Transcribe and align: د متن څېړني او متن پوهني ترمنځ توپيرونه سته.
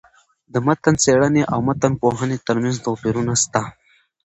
د 0.53 0.55
متن 0.65 0.95
څېړني 1.03 1.43
او 1.53 1.59
متن 1.67 1.93
پوهني 2.01 2.37
ترمنځ 2.47 2.75
توپيرونه 2.85 3.33
سته. 3.43 3.61